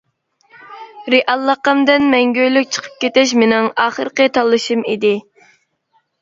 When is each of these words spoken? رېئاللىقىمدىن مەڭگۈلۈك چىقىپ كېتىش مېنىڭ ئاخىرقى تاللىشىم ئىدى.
رېئاللىقىمدىن 1.13 2.07
مەڭگۈلۈك 2.13 2.71
چىقىپ 2.77 2.97
كېتىش 3.05 3.35
مېنىڭ 3.43 3.69
ئاخىرقى 3.85 4.27
تاللىشىم 4.39 4.83
ئىدى. 4.95 5.13